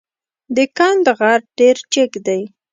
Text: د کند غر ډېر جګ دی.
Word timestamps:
د 0.55 0.57
کند 0.77 1.05
غر 1.17 1.39
ډېر 1.57 1.77
جګ 1.93 2.11
دی. 2.27 2.41